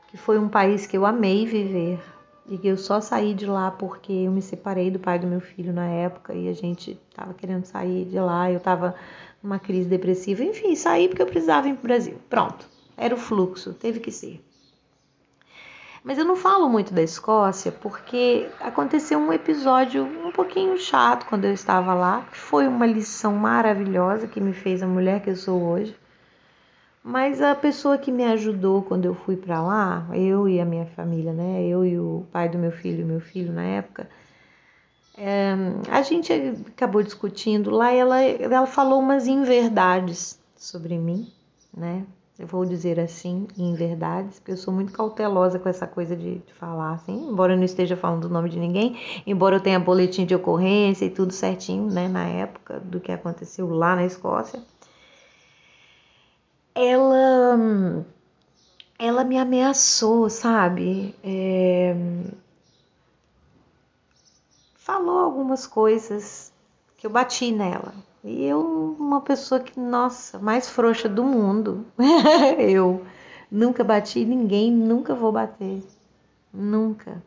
[0.09, 1.99] Que foi um país que eu amei viver
[2.47, 5.39] e que eu só saí de lá porque eu me separei do pai do meu
[5.41, 8.95] filho na época e a gente tava querendo sair de lá, eu tava
[9.41, 12.17] numa crise depressiva, enfim, saí porque eu precisava ir pro Brasil.
[12.29, 14.43] Pronto, era o fluxo, teve que ser.
[16.03, 21.45] Mas eu não falo muito da Escócia porque aconteceu um episódio um pouquinho chato quando
[21.45, 25.35] eu estava lá, que foi uma lição maravilhosa que me fez a mulher que eu
[25.35, 25.95] sou hoje.
[27.07, 30.87] Mas a pessoa que me ajudou quando eu fui para lá, eu e a minha
[30.87, 31.63] família, né?
[31.63, 34.09] Eu e o pai do meu filho e meu filho na época,
[35.15, 35.53] é,
[35.91, 36.33] a gente
[36.67, 41.31] acabou discutindo lá e ela, ela falou umas inverdades sobre mim,
[41.71, 42.07] né?
[42.39, 46.53] Eu vou dizer assim, inverdades, porque eu sou muito cautelosa com essa coisa de, de
[46.55, 50.25] falar assim, embora eu não esteja falando o nome de ninguém, embora eu tenha boletim
[50.25, 54.59] de ocorrência e tudo certinho, né, na época do que aconteceu lá na Escócia
[56.75, 58.05] ela
[58.99, 61.15] ela me ameaçou, sabe?
[61.23, 61.95] É,
[64.75, 66.51] falou algumas coisas
[66.97, 67.93] que eu bati nela.
[68.23, 71.85] E eu, uma pessoa que, nossa, mais frouxa do mundo,
[72.57, 73.05] eu
[73.51, 75.83] nunca bati ninguém, nunca vou bater.
[76.53, 77.21] Nunca.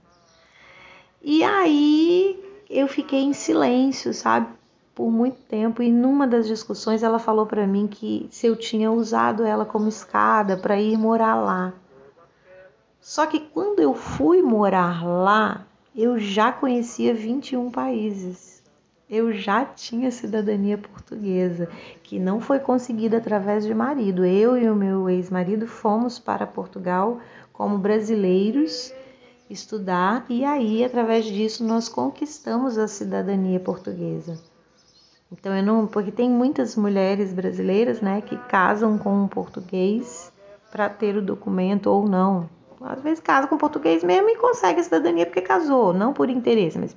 [1.23, 4.49] E aí eu fiquei em silêncio, sabe?
[4.99, 8.91] Por muito tempo e numa das discussões ela falou para mim que se eu tinha
[8.91, 11.73] usado ela como escada para ir morar lá.
[13.01, 18.61] Só que quando eu fui morar lá, eu já conhecia 21 países.
[19.09, 21.69] Eu já tinha cidadania portuguesa,
[22.03, 24.25] que não foi conseguida através de marido.
[24.25, 27.21] Eu e o meu ex-marido fomos para Portugal
[27.53, 28.93] como brasileiros
[29.49, 34.48] estudar e aí através disso nós conquistamos a cidadania portuguesa.
[35.31, 40.33] Então eu não, porque tem muitas mulheres brasileiras, né, que casam com um português
[40.71, 42.49] para ter o documento ou não.
[42.81, 46.79] às vezes casa com português mesmo e consegue a cidadania porque casou, não por interesse,
[46.79, 46.97] mas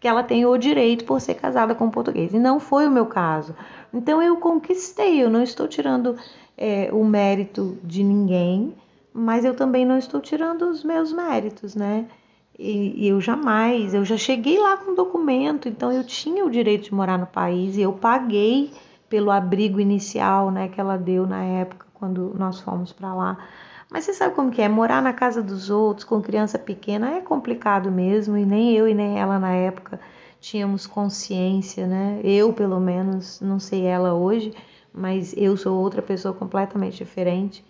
[0.00, 2.32] que ela tem o direito por ser casada com português.
[2.32, 3.54] E não foi o meu caso.
[3.92, 6.16] Então eu conquistei, eu não estou tirando
[6.56, 8.74] é, o mérito de ninguém,
[9.12, 12.06] mas eu também não estou tirando os meus méritos, né?
[12.62, 16.84] E, e eu jamais, eu já cheguei lá com documento, então eu tinha o direito
[16.84, 18.70] de morar no país e eu paguei
[19.08, 23.38] pelo abrigo inicial, né, que ela deu na época quando nós fomos para lá.
[23.90, 24.68] Mas você sabe como que é?
[24.68, 28.92] Morar na casa dos outros com criança pequena é complicado mesmo, e nem eu e
[28.92, 29.98] nem ela na época
[30.38, 32.20] tínhamos consciência, né?
[32.22, 34.52] Eu, pelo menos, não sei ela hoje,
[34.92, 37.64] mas eu sou outra pessoa completamente diferente.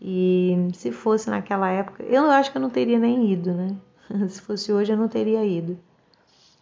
[0.00, 3.74] E se fosse naquela época, eu acho que eu não teria nem ido, né?
[4.28, 5.78] se fosse hoje, eu não teria ido.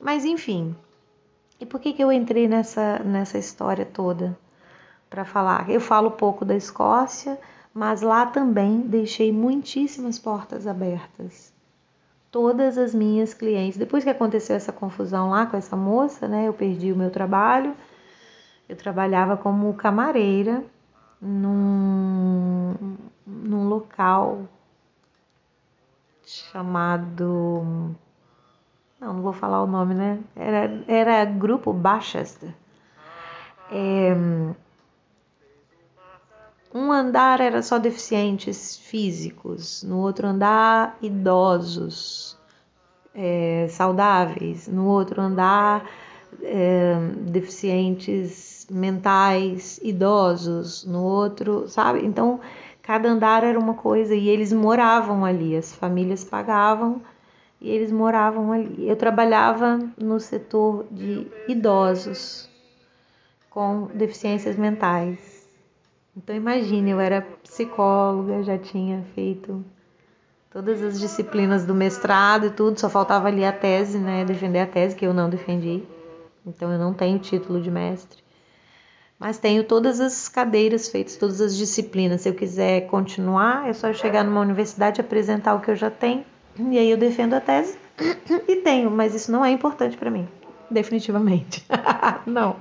[0.00, 0.74] Mas enfim.
[1.60, 4.36] E por que, que eu entrei nessa, nessa história toda?
[5.08, 5.70] Para falar.
[5.70, 7.38] Eu falo pouco da Escócia
[7.74, 11.52] mas lá também deixei muitíssimas portas abertas.
[12.30, 16.52] Todas as minhas clientes, depois que aconteceu essa confusão lá com essa moça, né, eu
[16.52, 17.74] perdi o meu trabalho.
[18.68, 20.62] Eu trabalhava como camareira
[21.20, 22.74] num,
[23.26, 24.42] num local
[26.24, 27.96] chamado.
[29.00, 30.20] Não, não vou falar o nome, né?
[30.36, 32.54] Era, era Grupo Bachester.
[33.70, 34.14] É,
[36.74, 42.38] um andar era só deficientes físicos, no outro andar, idosos,
[43.14, 45.86] é, saudáveis, no outro andar,
[46.42, 46.94] é,
[47.28, 52.06] deficientes mentais, idosos, no outro, sabe?
[52.06, 52.40] Então,
[52.82, 57.00] cada andar era uma coisa e eles moravam ali, as famílias pagavam
[57.60, 58.88] e eles moravam ali.
[58.88, 62.50] Eu trabalhava no setor de idosos
[63.48, 65.48] com deficiências mentais.
[66.16, 69.64] Então imagine, eu era psicóloga, já tinha feito
[70.50, 74.66] todas as disciplinas do mestrado e tudo, só faltava ali a tese, né, defender a
[74.66, 75.82] tese que eu não defendi.
[76.44, 78.22] Então eu não tenho título de mestre.
[79.22, 82.22] Mas tenho todas as cadeiras feitas, todas as disciplinas.
[82.22, 85.88] Se eu quiser continuar, é só eu chegar numa universidade apresentar o que eu já
[85.88, 86.24] tenho
[86.58, 87.78] e aí eu defendo a tese
[88.48, 90.28] e tenho, mas isso não é importante para mim,
[90.68, 91.64] definitivamente.
[92.26, 92.56] não.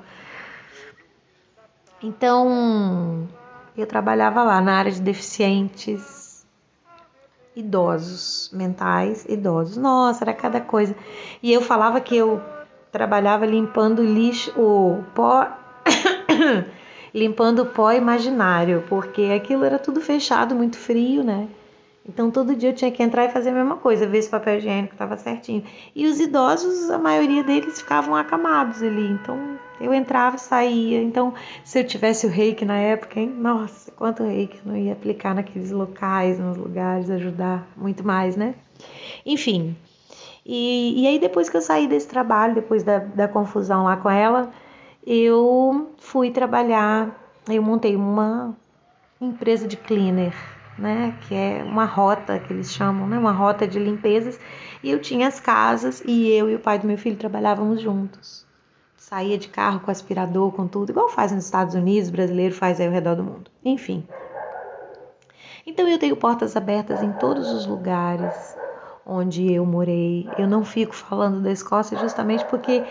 [2.04, 3.28] Então,
[3.76, 6.46] eu trabalhava lá na área de deficientes
[7.56, 9.78] idosos, mentais, idosos.
[9.78, 10.96] Nossa, era cada coisa.
[11.42, 12.40] E eu falava que eu
[12.92, 15.48] trabalhava limpando lixo, o pó,
[17.14, 21.48] limpando o pó imaginário, porque aquilo era tudo fechado, muito frio, né?
[22.08, 24.32] Então todo dia eu tinha que entrar e fazer a mesma coisa, ver se o
[24.32, 25.64] papel higiênico estava certinho.
[25.96, 31.02] E os idosos, a maioria deles ficavam acamados ali, então eu entrava e saía.
[31.02, 33.30] Então, se eu tivesse o reiki na época, hein?
[33.30, 38.56] Nossa, quanto reiki não ia aplicar naqueles locais, nos lugares, ajudar muito mais, né?
[39.24, 39.76] Enfim.
[40.44, 44.10] E, e aí, depois que eu saí desse trabalho, depois da, da confusão lá com
[44.10, 44.52] ela,
[45.06, 47.18] eu fui trabalhar.
[47.50, 48.56] Eu montei uma
[49.20, 50.34] empresa de cleaner
[50.78, 54.40] né, que é uma rota que eles chamam, né, uma rota de limpezas,
[54.82, 58.46] e eu tinha as casas e eu e o pai do meu filho trabalhávamos juntos.
[58.98, 62.88] Saía de carro com aspirador, com tudo, igual faz nos Estados Unidos, brasileiro faz aí
[62.88, 63.52] ao redor do mundo.
[63.64, 64.04] Enfim.
[65.66, 68.56] Então eu tenho portas abertas em todos os lugares
[69.06, 70.28] onde eu morei.
[70.38, 72.84] Eu não fico falando da Escócia justamente porque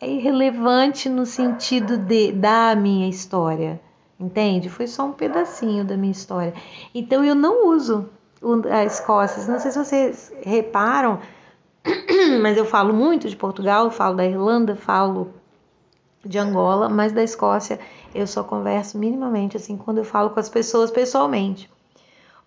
[0.00, 3.80] é irrelevante no sentido de da minha história
[4.18, 4.68] entende?
[4.68, 6.52] Foi só um pedacinho da minha história.
[6.94, 8.08] Então eu não uso
[8.70, 9.50] a Escócia.
[9.50, 11.20] Não sei se vocês reparam,
[12.42, 15.32] mas eu falo muito de Portugal, falo da Irlanda, falo
[16.24, 17.78] de Angola, mas da Escócia
[18.14, 21.70] eu só converso minimamente assim quando eu falo com as pessoas pessoalmente.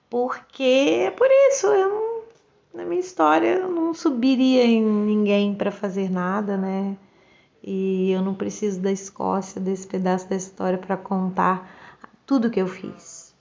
[0.09, 2.25] Porque é por isso eu
[2.73, 6.97] na minha história eu não subiria em ninguém para fazer nada, né?
[7.63, 11.69] E eu não preciso da Escócia, desse pedaço da história para contar
[12.25, 13.35] tudo que eu fiz.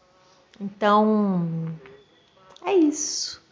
[0.61, 1.47] Então,
[2.63, 3.43] é isso.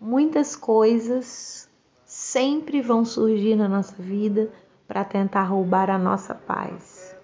[0.00, 1.68] Muitas coisas
[2.04, 4.52] sempre vão surgir na nossa vida
[4.86, 7.16] para tentar roubar a nossa paz.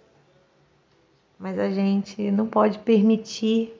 [1.38, 3.72] Mas a gente não pode permitir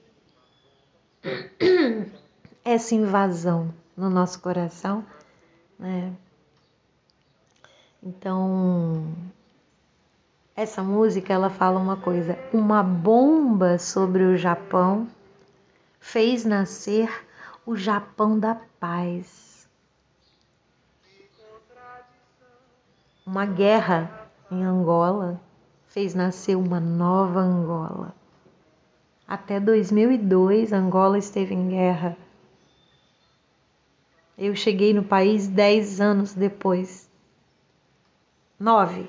[2.65, 5.05] essa invasão no nosso coração,
[5.79, 6.13] né?
[8.03, 9.15] Então,
[10.57, 15.07] essa música ela fala uma coisa: uma bomba sobre o Japão
[15.99, 17.27] fez nascer
[17.67, 19.69] o Japão da paz.
[23.27, 25.39] Uma guerra em Angola
[25.89, 28.15] fez nascer uma nova Angola.
[29.29, 32.17] Até 2002, Angola esteve em guerra
[34.37, 37.10] Eu cheguei no país dez anos depois.
[38.61, 39.09] Nove.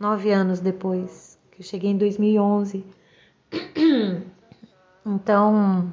[0.00, 1.38] Nove anos depois.
[1.50, 2.84] Que eu cheguei em 2011.
[5.06, 5.92] Então,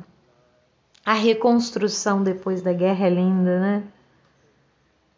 [1.05, 3.83] a reconstrução depois da guerra é linda, né?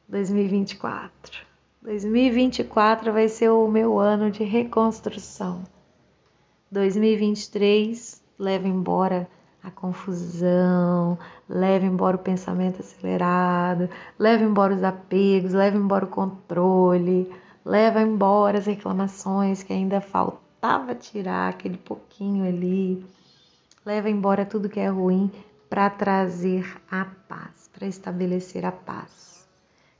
[0.07, 1.45] 2024.
[1.83, 5.61] 2024 vai ser o meu ano de reconstrução.
[6.71, 9.29] 2023 leva embora
[9.63, 13.87] a confusão, leva embora o pensamento acelerado,
[14.17, 17.31] leva embora os apegos, leva embora o controle,
[17.65, 23.05] leva embora as reclamações que ainda faltava tirar aquele pouquinho ali,
[23.85, 25.31] leva embora tudo que é ruim
[25.69, 29.47] para trazer a paz, para estabelecer a paz.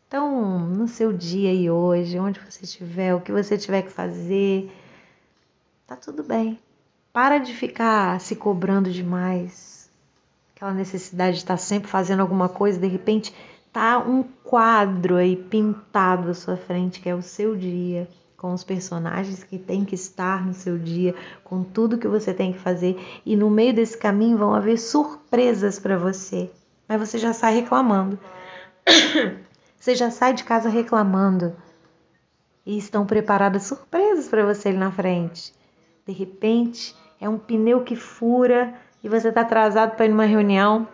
[0.07, 4.71] Então, no seu dia e hoje, onde você estiver, o que você tiver que fazer,
[5.87, 6.59] tá tudo bem.
[7.11, 9.89] Para de ficar se cobrando demais.
[10.55, 13.33] Aquela necessidade de estar sempre fazendo alguma coisa, de repente
[13.73, 18.07] tá um quadro aí pintado à sua frente, que é o seu dia,
[18.37, 22.53] com os personagens que tem que estar no seu dia, com tudo que você tem
[22.53, 26.51] que fazer, e no meio desse caminho vão haver surpresas para você.
[26.87, 28.19] Mas você já sai reclamando.
[29.79, 31.53] Você já sai de casa reclamando.
[32.65, 35.53] E estão preparadas surpresas para você ali na frente.
[36.07, 40.87] De repente, é um pneu que fura e você está atrasado para ir numa reunião.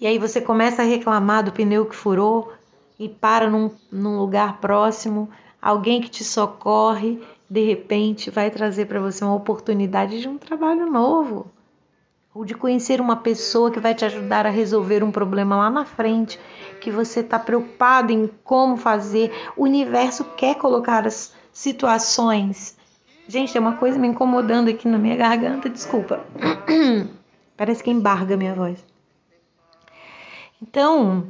[0.00, 2.52] E aí você começa a reclamar do pneu que furou
[2.98, 5.28] e para num, num lugar próximo,
[5.60, 10.90] alguém que te socorre, de repente vai trazer para você uma oportunidade de um trabalho
[10.90, 11.46] novo.
[12.34, 15.84] Ou de conhecer uma pessoa que vai te ajudar a resolver um problema lá na
[15.84, 16.38] frente,
[16.80, 19.32] que você está preocupado em como fazer.
[19.56, 22.76] O universo quer colocar as situações
[23.28, 26.24] Gente, tem uma coisa me incomodando aqui na minha garganta, desculpa.
[27.56, 28.84] Parece que embarga minha voz.
[30.60, 31.26] Então,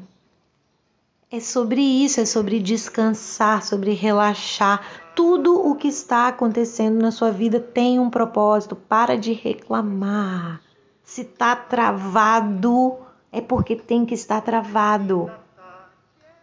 [1.31, 4.81] é sobre isso, é sobre descansar, sobre relaxar.
[5.15, 8.77] Tudo o que está acontecendo na sua vida tem um propósito.
[8.77, 10.61] Para de reclamar.
[11.03, 12.97] Se está travado,
[13.33, 15.31] é porque tem que estar travado.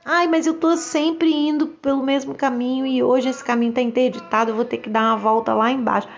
[0.05, 4.51] Ai, mas eu tô sempre indo pelo mesmo caminho e hoje esse caminho tá interditado,
[4.51, 6.09] eu vou ter que dar uma volta lá embaixo.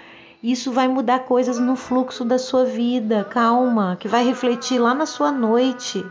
[0.42, 3.24] Isso vai mudar coisas no fluxo da sua vida.
[3.24, 6.04] Calma, que vai refletir lá na sua noite.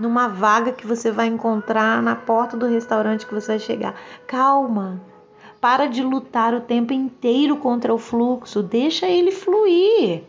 [0.00, 3.94] Numa vaga que você vai encontrar na porta do restaurante que você vai chegar.
[4.26, 4.98] Calma.
[5.60, 10.24] Para de lutar o tempo inteiro contra o fluxo, deixa ele fluir.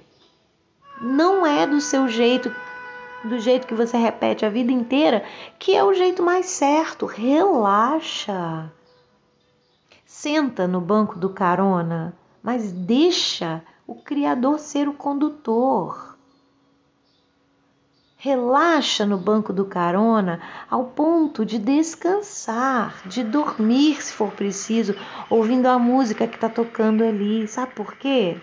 [0.99, 2.53] Não é do seu jeito
[3.23, 5.23] do jeito que você repete a vida inteira,
[5.57, 7.05] que é o jeito mais certo.
[7.05, 8.71] Relaxa.
[10.05, 12.13] Senta no banco do carona,
[12.43, 16.10] mas deixa o Criador ser o condutor.
[18.23, 24.95] Relaxa no banco do carona ao ponto de descansar, de dormir se for preciso,
[25.29, 27.47] ouvindo a música que está tocando ali.
[27.47, 28.39] Sabe por quê?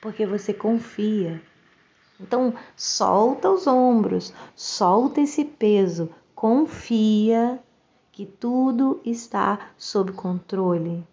[0.00, 1.42] Porque você confia
[2.20, 7.60] então, solta os ombros, solta esse peso, confia
[8.10, 11.06] que tudo está sob controle.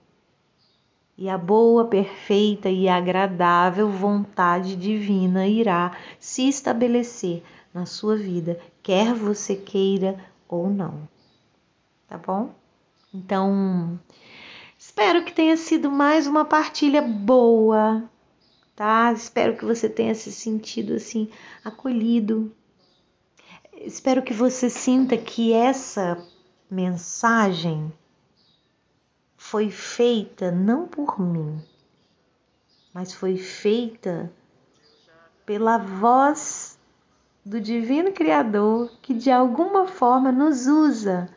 [1.18, 7.42] E a boa, perfeita e agradável vontade divina irá se estabelecer
[7.74, 11.08] na sua vida, quer você queira ou não.
[12.08, 12.54] Tá bom?
[13.14, 14.00] Então,
[14.78, 18.10] espero que tenha sido mais uma partilha boa
[18.76, 19.14] tá?
[19.14, 21.30] Espero que você tenha se sentido assim
[21.64, 22.52] acolhido.
[23.74, 26.18] Espero que você sinta que essa
[26.70, 27.92] mensagem
[29.38, 31.62] foi feita não por mim,
[32.94, 34.32] mas foi feita
[35.46, 36.80] pela voz
[37.46, 41.30] do Divino Criador que de alguma forma nos usa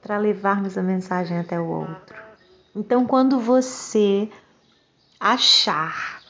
[0.00, 2.16] para levarmos a mensagem até o outro.
[2.74, 4.30] Então, quando você
[5.18, 6.22] achar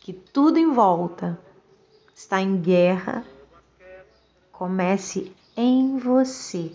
[0.00, 1.38] que tudo em volta
[2.14, 3.24] está em guerra,
[4.52, 6.72] comece em você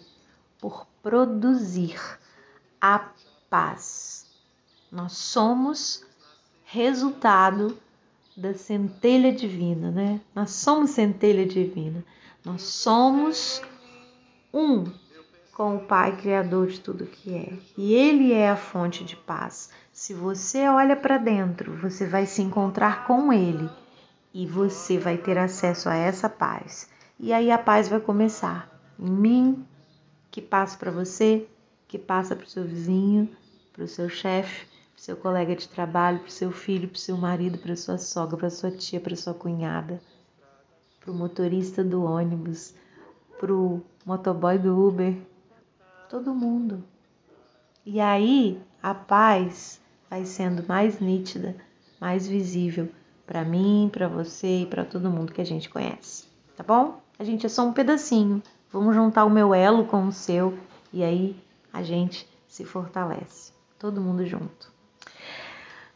[0.59, 1.99] por produzir
[2.95, 3.09] a
[3.49, 4.25] paz.
[4.91, 6.05] Nós somos
[6.63, 7.77] resultado
[8.35, 10.21] da centelha divina, né?
[10.33, 12.03] Nós somos centelha divina.
[12.45, 13.61] Nós somos
[14.53, 14.85] um
[15.53, 17.53] com o Pai Criador de tudo que é.
[17.77, 19.69] E Ele é a fonte de paz.
[19.91, 23.69] Se você olha para dentro, você vai se encontrar com Ele
[24.33, 26.89] e você vai ter acesso a essa paz.
[27.19, 28.69] E aí a paz vai começar
[28.99, 29.65] em mim,
[30.29, 31.47] que passa para você,
[31.87, 33.29] que passa para o seu vizinho,
[33.73, 36.97] para o seu chefe, para o seu colega de trabalho, para o seu filho, para
[36.97, 40.01] o seu marido, para sua sogra, para sua tia, para sua cunhada,
[40.99, 42.73] pro motorista do ônibus,
[43.39, 45.15] pro motoboy do Uber,
[46.09, 46.83] todo mundo.
[47.85, 49.79] E aí a paz
[50.09, 51.55] vai sendo mais nítida,
[52.01, 52.89] mais visível
[53.25, 56.25] para mim, para você e para todo mundo que a gente conhece,
[56.55, 57.01] tá bom?
[57.19, 58.41] A gente é só um pedacinho.
[58.71, 60.57] Vamos juntar o meu elo com o seu
[60.93, 61.35] e aí
[61.77, 63.53] a gente se fortalece.
[63.77, 64.71] Todo mundo junto.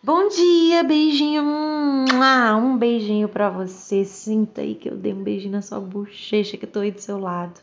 [0.04, 1.42] Bom dia, beijinho.
[1.44, 4.06] Um beijinho para você.
[4.06, 7.02] Sinta aí que eu dei um beijinho na sua bochecha, que eu tô aí do
[7.02, 7.60] seu lado.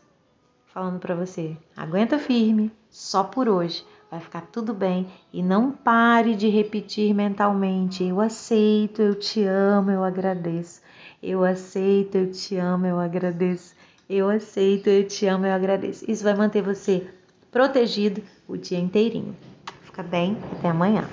[0.67, 3.85] Falando para você, aguenta firme, só por hoje.
[4.11, 9.91] Vai ficar tudo bem e não pare de repetir mentalmente: eu aceito, eu te amo,
[9.91, 10.81] eu agradeço.
[11.23, 13.75] Eu aceito, eu te amo, eu agradeço.
[14.09, 16.09] Eu aceito, eu te amo, eu agradeço.
[16.09, 17.07] Isso vai manter você
[17.51, 19.35] protegido o dia inteirinho.
[19.83, 21.07] Fica bem, até amanhã.